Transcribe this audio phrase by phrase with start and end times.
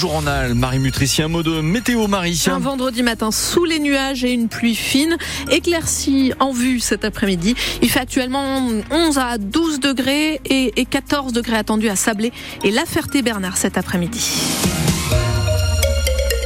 [0.00, 0.54] jour en Alpes.
[0.54, 2.42] Marie Mutrici, un mot de météo, Marie.
[2.46, 5.18] Un vendredi matin sous les nuages et une pluie fine.
[5.50, 7.54] Éclaircie en vue cet après-midi.
[7.82, 12.32] Il fait actuellement 11 à 12 degrés et 14 degrés attendus à Sablé
[12.64, 14.89] et La Ferté-Bernard cet après-midi.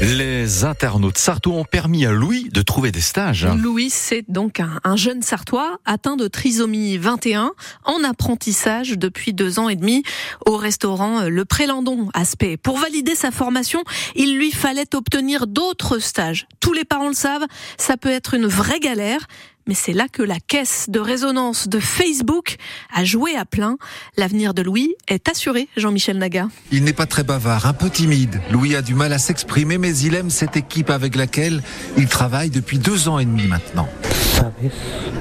[0.00, 3.46] Les internautes sartois ont permis à Louis de trouver des stages.
[3.46, 7.52] Louis, c'est donc un, jeune sartois atteint de trisomie 21
[7.84, 10.02] en apprentissage depuis deux ans et demi
[10.46, 12.56] au restaurant Le Prélandon Aspect.
[12.56, 13.84] Pour valider sa formation,
[14.16, 16.48] il lui fallait obtenir d'autres stages.
[16.60, 17.46] Tous les parents le savent,
[17.78, 19.26] ça peut être une vraie galère
[19.66, 22.56] mais c'est là que la caisse de résonance de Facebook
[22.94, 23.76] a joué à plein.
[24.16, 26.48] L'avenir de Louis est assuré, Jean-Michel Naga.
[26.70, 28.40] Il n'est pas très bavard, un peu timide.
[28.50, 31.62] Louis a du mal à s'exprimer, mais il aime cette équipe avec laquelle
[31.96, 33.88] il travaille depuis deux ans et demi maintenant.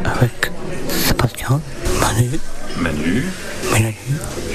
[0.06, 0.52] avec
[0.90, 1.62] Sébastien,
[2.00, 2.40] Manu,
[2.80, 3.24] Manu,
[3.72, 3.96] Mélanie,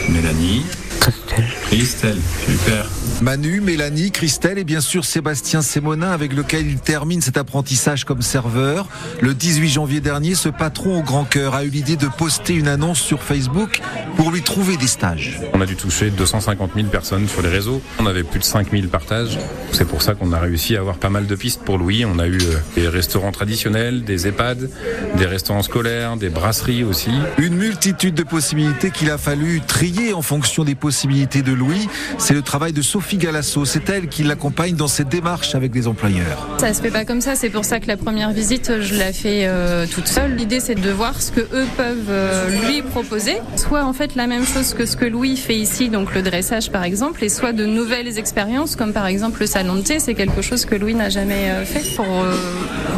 [0.09, 0.65] Mélanie,
[1.01, 1.45] Christelle.
[1.63, 2.87] Christelle, super.
[3.21, 8.23] Manu, Mélanie, Christelle et bien sûr Sébastien Sémonin avec lequel il termine cet apprentissage comme
[8.23, 8.89] serveur.
[9.21, 12.69] Le 18 janvier dernier, ce patron au grand cœur a eu l'idée de poster une
[12.69, 13.81] annonce sur Facebook
[14.19, 15.39] pour lui trouver des stages.
[15.55, 17.81] On a dû toucher 250 000 personnes sur les réseaux.
[18.01, 19.39] On avait plus de 5 000 partages.
[19.71, 22.05] C'est pour ça qu'on a réussi à avoir pas mal de pistes pour Louis.
[22.05, 24.71] On a eu euh, des restaurants traditionnels, des EHPAD,
[25.17, 27.13] des restaurants scolaires, des brasseries aussi.
[27.39, 31.89] Une multitude de possibilités qu'il a fallu trier en fonction des possibilités de Louis.
[32.19, 33.65] C'est le travail de Sophie Galasso.
[33.67, 36.49] C'est elle qui l'accompagne dans ses démarches avec les employeurs.
[36.59, 37.37] Ça se fait pas comme ça.
[37.37, 40.35] C'est pour ça que la première visite, je la fais euh, toute seule.
[40.35, 43.37] L'idée, c'est de voir ce que eux peuvent euh, lui proposer.
[43.55, 46.71] Soit en fait la même chose que ce que Louis fait ici, donc le dressage
[46.71, 50.01] par exemple, et soit de nouvelles expériences, comme par exemple le salon de thé.
[50.01, 52.07] C'est quelque chose que Louis n'a jamais euh, fait pour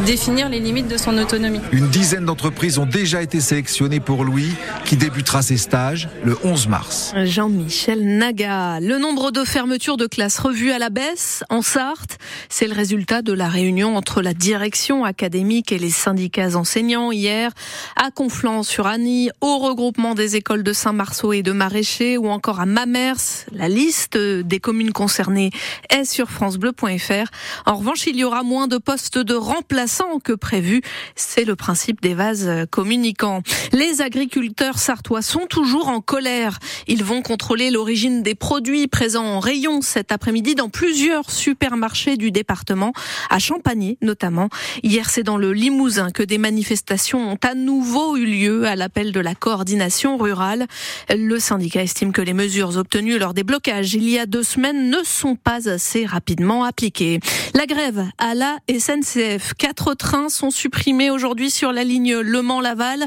[0.06, 1.61] définir les limites de son autonomie.
[1.72, 4.50] Une dizaine d'entreprises ont déjà été sélectionnées pour Louis,
[4.84, 7.12] qui débutera ses stages le 11 mars.
[7.17, 8.80] Jean-Michel Naga.
[8.80, 13.22] Le nombre de fermetures de classes revues à la baisse en Sarthe, c'est le résultat
[13.22, 17.52] de la réunion entre la direction académique et les syndicats enseignants hier
[17.96, 23.46] à Conflans-sur-Annie, au regroupement des écoles de Saint-Marceau et de Maraîcher ou encore à Mamers.
[23.52, 25.50] La liste des communes concernées
[25.88, 27.30] est sur francebleu.fr.
[27.64, 30.83] En revanche, il y aura moins de postes de remplaçants que prévu.
[31.16, 33.40] C'est le principe des vases communicants.
[33.72, 36.58] Les agriculteurs sartois sont toujours en colère.
[36.86, 42.30] Ils vont contrôler l'origine des produits présents en rayon cet après-midi dans plusieurs supermarchés du
[42.30, 42.92] département,
[43.30, 44.50] à Champagny notamment.
[44.82, 49.12] Hier, c'est dans le Limousin que des manifestations ont à nouveau eu lieu à l'appel
[49.12, 50.67] de la coordination rurale.
[51.14, 54.91] Le syndicat estime que les mesures obtenues lors des blocages il y a deux semaines
[54.91, 57.20] ne sont pas assez rapidement appliquées.
[57.55, 59.55] La grève à la SNCF.
[59.55, 63.07] Quatre trains sont supprimés aujourd'hui sur la ligne Le Mans-Laval.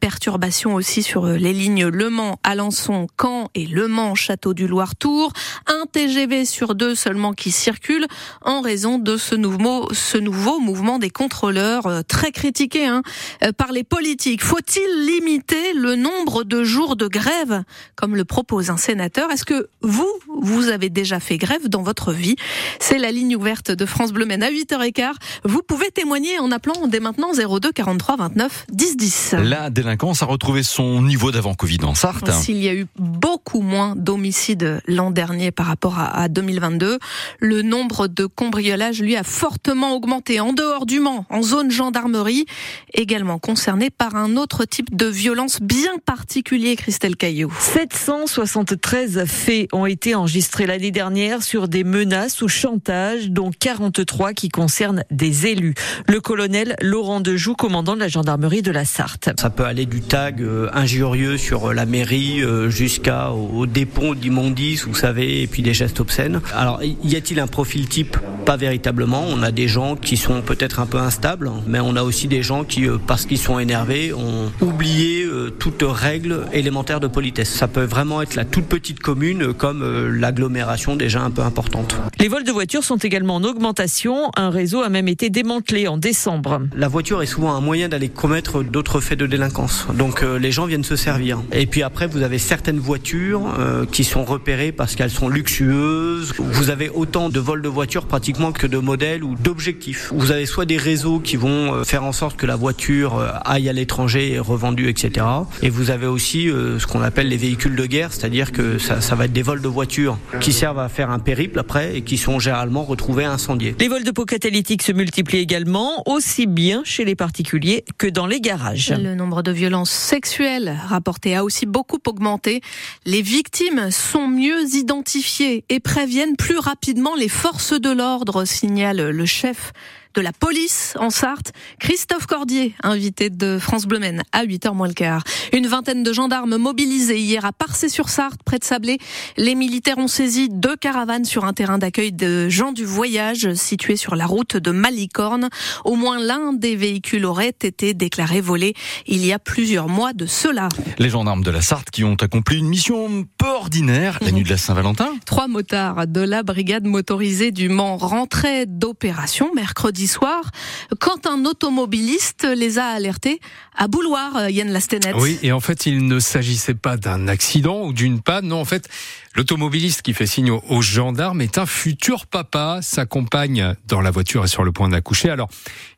[0.00, 5.32] Perturbation aussi sur les lignes Le Mans-Alençon, Caen et Le Mans-Château du Loir-Tour.
[5.66, 8.06] Un TGV sur deux seulement qui circule
[8.42, 13.02] en raison de ce nouveau, ce nouveau mouvement des contrôleurs euh, très critiqué hein,
[13.44, 14.42] euh, par les politiques.
[14.42, 17.62] Faut-il limiter le nombre de jours de grève
[17.94, 20.08] comme le propose un sénateur Est-ce que vous,
[20.40, 22.34] vous avez déjà fait grève dans votre vie?
[22.80, 25.12] C'est la ligne ouverte de France Bleu Men à 8h15.
[25.44, 29.34] Vous pouvez témoigner en appelant dès maintenant 02 43 29 10 10.
[29.44, 32.32] La délinquance a retrouvé son niveau d'avant Covid en Sarthe.
[32.32, 36.98] S'il y a eu beaucoup moins d'homicides l'an dernier par rapport à 2022,
[37.38, 42.46] le nombre de cambriolages, lui, a fortement augmenté en dehors du Mans, en zone gendarmerie,
[42.94, 46.72] également concerné par un autre type de violence bien particulier,
[47.02, 47.52] Christelle Caillou.
[47.58, 54.50] 773 faits ont été enregistrés l'année dernière sur des menaces ou chantages, dont 43 qui
[54.50, 55.74] concernent des élus.
[56.06, 59.30] Le colonel Laurent Dejoux, commandant de la gendarmerie de la Sarthe.
[59.36, 64.14] Ça peut aller du tag euh, injurieux sur euh, la mairie euh, jusqu'à au dépôt
[64.14, 66.40] d'immondices, vous savez, et puis des gestes obscènes.
[66.54, 69.24] Alors, y a-t-il un profil type Pas véritablement.
[69.28, 72.42] On a des gens qui sont peut-être un peu instables, mais on a aussi des
[72.42, 75.26] gens qui, parce qu'ils sont énervés, ont oublié
[75.58, 77.50] toute règle élémentaire de politesse.
[77.50, 81.96] Ça peut vraiment être la toute petite commune comme l'agglomération déjà un peu importante.
[82.18, 84.30] Les vols de voitures sont également en augmentation.
[84.36, 86.62] Un réseau a même été démantelé en décembre.
[86.74, 89.86] La voiture est souvent un moyen d'aller commettre d'autres faits de délinquance.
[89.94, 91.42] Donc euh, les gens viennent se servir.
[91.52, 96.32] Et puis après, vous avez certaines voitures euh, qui sont repérées parce qu'elles sont luxueuses.
[96.38, 100.10] Vous avez autant de vols de voitures pratiquement pratiquement que de modèles ou d'objectifs.
[100.14, 103.28] Vous avez soit des réseaux qui vont euh, faire en sorte que la voiture euh,
[103.44, 105.26] aille à l'étranger et revendue, etc.
[105.60, 109.02] Et vous avez aussi euh, ce qu'on appelle les véhicules de guerre, c'est-à-dire que ça,
[109.02, 112.02] ça va être des vols de voitures qui servent à faire un périple après et
[112.02, 113.76] qui sont généralement retrouvés incendiés.
[113.78, 118.26] Les vols de pots catalytiques se multiplient également, aussi bien chez les particuliers que dans
[118.26, 118.94] les garages.
[118.96, 122.62] Le nombre de violences sexuelles rapportées a aussi beaucoup augmenté.
[123.04, 129.26] Les victimes sont mieux identifiées et préviennent plus rapidement les forces de l'ordre, signale le
[129.26, 129.72] chef
[130.14, 134.88] de la police en Sarthe, Christophe Cordier, invité de France Bleu Maine à 8h moins
[134.88, 135.22] le quart.
[135.52, 138.98] Une vingtaine de gendarmes mobilisés hier à Parcé-sur-Sarthe, près de Sablé.
[139.36, 143.96] Les militaires ont saisi deux caravanes sur un terrain d'accueil de gens du voyage situé
[143.96, 145.48] sur la route de Malicorne.
[145.84, 148.74] Au moins l'un des véhicules aurait été déclaré volé
[149.06, 150.68] il y a plusieurs mois de cela.
[150.98, 154.50] Les gendarmes de la Sarthe qui ont accompli une mission peu ordinaire la nuit de
[154.50, 155.10] la Saint-Valentin.
[155.24, 160.50] Trois motards de la brigade motorisée du Mans rentraient d'opération mercredi soir
[160.98, 163.40] quand un automobiliste les a alertés
[163.76, 165.14] à Bouloir, Yann Lastenet.
[165.14, 168.48] Oui, et en fait, il ne s'agissait pas d'un accident ou d'une panne.
[168.48, 168.88] Non, en fait,
[169.34, 172.80] l'automobiliste qui fait signe aux gendarmes est un futur papa.
[172.82, 175.30] Sa compagne dans la voiture est sur le point d'accoucher.
[175.30, 175.48] Alors,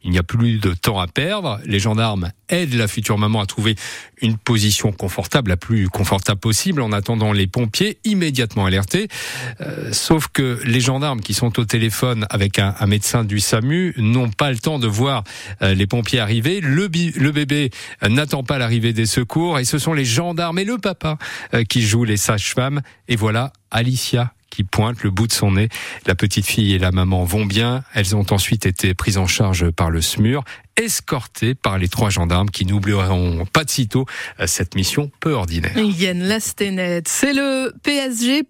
[0.05, 1.59] il n'y a plus de temps à perdre.
[1.65, 3.75] Les gendarmes aident la future maman à trouver
[4.21, 9.09] une position confortable, la plus confortable possible, en attendant les pompiers immédiatement alertés.
[9.61, 14.31] Euh, sauf que les gendarmes qui sont au téléphone avec un médecin du SAMU n'ont
[14.31, 15.25] pas le temps de voir
[15.63, 16.61] euh, les pompiers arriver.
[16.61, 17.71] Le, le bébé
[18.09, 21.19] n'attend pas l'arrivée des secours et ce sont les gendarmes et le papa
[21.55, 22.83] euh, qui jouent les sages-femmes.
[23.09, 25.69] Et voilà Alicia qui pointe le bout de son nez.
[26.07, 27.83] La petite fille et la maman vont bien.
[27.93, 30.45] Elles ont ensuite été prises en charge par le SMUR
[30.77, 34.07] escortés par les trois gendarmes qui n'oublieront pas de sitôt
[34.41, 35.77] euh, cette mission peu ordinaire.
[35.77, 38.43] Yann Lastenet, c'est le PSG.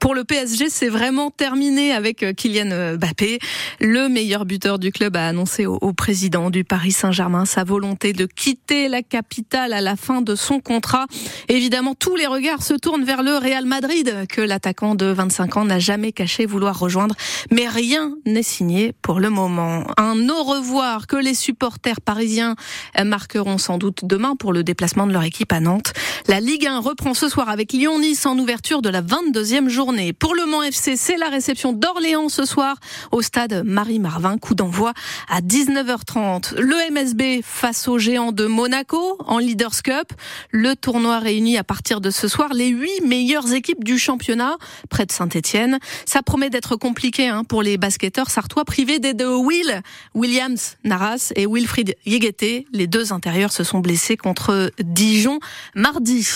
[0.00, 3.38] Pour le PSG, c'est vraiment terminé avec euh, Kylian Mbappé.
[3.80, 8.26] Le meilleur buteur du club a annoncé au, président du Paris Saint-Germain sa volonté de
[8.26, 11.06] quitter la capitale à la fin de son contrat.
[11.48, 15.78] Évidemment, tous les regards se tournent vers le Real Madrid que l'attaquant de 25 n'a
[15.78, 17.14] jamais caché vouloir rejoindre.
[17.50, 19.84] Mais rien n'est signé pour le moment.
[19.96, 22.56] Un au revoir que les supporters parisiens
[23.04, 25.92] marqueront sans doute demain pour le déplacement de leur équipe à Nantes.
[26.28, 30.12] La Ligue 1 reprend ce soir avec Lyon-Nice en ouverture de la 22e journée.
[30.12, 32.76] Pour le Mans FC, c'est la réception d'Orléans ce soir
[33.12, 34.38] au stade Marie-Marvin.
[34.38, 34.92] Coup d'envoi
[35.28, 36.56] à 19h30.
[36.56, 40.12] Le MSB face aux géants de Monaco en Leaders Cup.
[40.50, 44.56] Le tournoi réunit à partir de ce soir les huit meilleures équipes du championnat
[44.90, 45.78] près de Saint-Etienne.
[46.06, 49.82] Ça promet d'être compliqué hein, pour les basketteurs sartois privés des deux Will,
[50.14, 52.64] Williams, Naras et Wilfried Yegete.
[52.72, 55.38] Les deux intérieurs se sont blessés contre Dijon
[55.74, 56.26] mardi.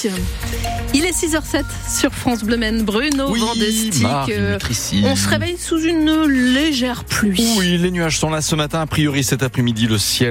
[0.93, 1.64] Il est 6h07
[2.00, 2.50] sur France Bleu.
[2.82, 4.02] Bruno Oui, Vandestick.
[4.02, 4.58] Marc, Euh,
[5.05, 7.55] on se réveille sous une légère pluie.
[7.56, 8.81] Oui, les nuages sont là ce matin.
[8.81, 10.29] A priori, cet après-midi, le ciel